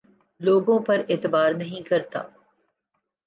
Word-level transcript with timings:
لوگوں 0.41 0.79
پر 0.79 1.01
اعتبار 1.09 1.51
نہیں 1.51 1.81
کرتا 1.81 2.21